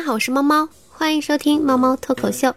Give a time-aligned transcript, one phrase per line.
[0.00, 2.50] 家好，我是猫猫，欢迎收听猫猫脱口秀。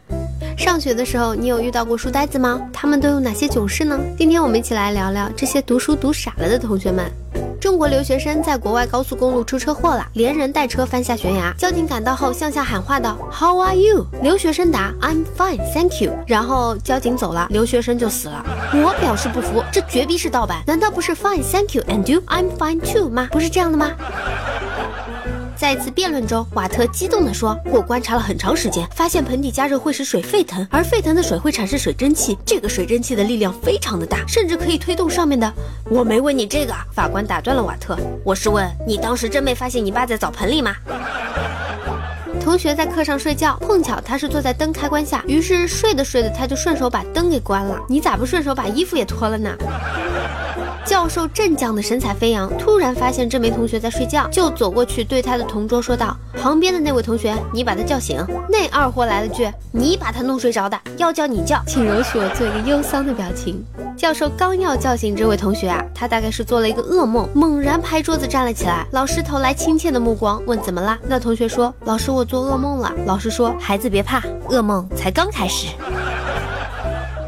[0.57, 2.57] 上学的时候，你有遇到过书呆子吗？
[2.71, 3.99] 他们都有哪些囧事呢？
[4.17, 7.11] 今天我们一起来聊聊这些读书读傻了的同学们。
[7.59, 11.53] 中国留学生在国外高速公路出车祸了，连人带车翻下悬崖。
[11.57, 18.45] 交警赶到后向下喊话道：“How are you？” 留学生答：“I'm fine, thank you。”然后交警走了，留学生就死了。
[18.73, 20.61] 我表示不服，这绝逼是盗版！
[20.67, 22.21] 难道不是 “Fine, thank you and you?
[22.27, 23.27] I'm fine too” 吗？
[23.31, 23.91] 不是这样的吗？
[25.63, 32.37] 在一次辩论中，瓦特激动地说：“我观察了很长时间，发现盆底加热会使水沸腾，而沸腾的水会产生水蒸气。
[32.45, 35.49] 这个水蒸气的力量非常的大，甚至可以推动上面的。”
[35.89, 37.97] 我没问你这个，法官打断了瓦特。
[38.25, 40.75] 我是问你，当时真没发现你爸在澡盆里吗？
[42.41, 47.79] 同学在课上睡觉，碰巧他是坐在灯开关下，于是睡着睡着他就顺手把灯给关了。
[47.87, 49.55] 你咋不顺手把衣服也脱了呢？
[50.85, 63.63] 教授镇将的神采飞扬，突然发现这名同学在睡觉，就走过去对他的同桌说道：“旁边的那位同学，你把他叫醒。”那二货来了句：“你把他弄睡着的，要叫你叫，请容许我做一个忧伤的表情。”
[63.95, 68.85] 教授刚要叫醒这位同学啊，他大概是做了一个噩梦，猛然拍桌子站了起来。
[68.91, 75.67] 老师投来亲切的目光，问：“怎么啦？”那同学说：“老师，我做噩梦了。”老师说：“孩子别怕，噩梦才刚开始。”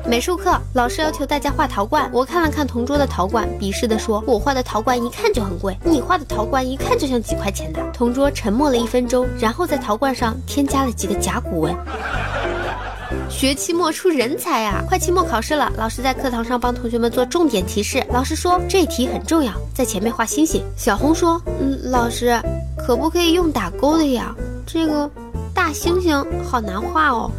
[0.08, 11.76] 美术课老师要求大家画陶罐，我看了看同桌的陶罐，鄙视地说：“我画的陶罐一看就很贵，你画的陶罐一看就像几块钱的。”同桌沉默了一分钟，然后在陶罐上添加了几个甲骨文。
[13.30, 14.84] 学期末出人才呀！
[14.88, 18.06] 快期末考试了，老师在课堂上帮同学们做重点提示。
[18.12, 20.64] 老师说这题很重要，在前面画星星。
[20.78, 22.40] 小红说：“嗯，老师，
[22.78, 24.36] 可不可以用打勾的呀？
[24.68, 25.10] 这个
[25.52, 27.32] 大猩猩好难画哦。”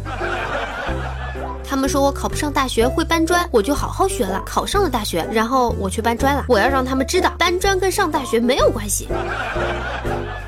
[1.69, 6.45] 他们说我考不上大学会搬砖，我就好好学了，考上了大学，然后我去搬砖了。
[6.47, 9.09] 我要让他们知道，搬砖跟上大学没有关系。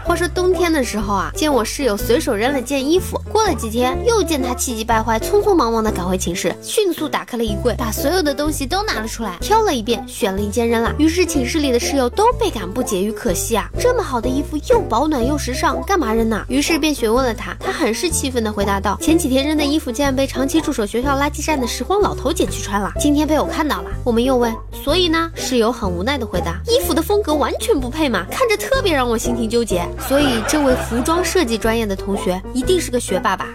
[0.09, 10.91] 话说冬天的时候啊，见我室友随手扔了件衣服，过了几天又见他气急败坏，匆匆忙忙的赶回寝室，迅速打开了衣柜，把所有的东西都拿了出来，挑了一遍，选了一件扔了。
[10.97, 16.43] 于是寝室里的室友都倍感不解与可惜啊，这么好的衣服又保暖又时尚，干嘛扔呢？
[16.49, 23.91] 于是便询问了他，他很是气愤的回答道：前几天扔的衣服竟然被长期驻守学校垃圾站的拾荒老头捡去穿了，今天被我看到了。
[24.03, 24.51] 我们又问，
[24.83, 25.31] 所以呢？
[25.35, 29.87] 室友很无奈的回答：衣服的风格完全不配嘛，看着特别让我心情纠结。
[30.07, 33.47] 所以，这位服装设计专业的同学一定是个学霸吧？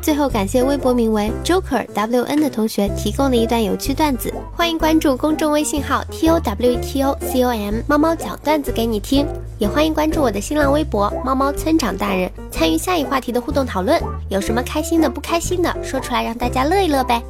[0.00, 9.26] 最后，感谢微博名为 Joker WN 的同学提供的一段有趣段子，欢迎关注公众微信号 T O W T O C O M，猫猫讲段子给你听。
[9.58, 14.00] 也欢迎关注我的新浪微博猫猫村长大人，参与下一话题的互动讨论。
[14.28, 17.20] 有什么开心的、不开心的，说出来让大家乐一乐呗。